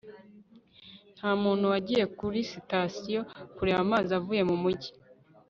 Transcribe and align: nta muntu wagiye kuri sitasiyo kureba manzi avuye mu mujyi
nta 1.15 1.31
muntu 1.43 1.65
wagiye 1.71 2.03
kuri 2.17 2.39
sitasiyo 2.51 3.19
kureba 3.55 3.87
manzi 3.89 4.11
avuye 4.19 4.41
mu 4.49 4.55
mujyi 4.63 4.91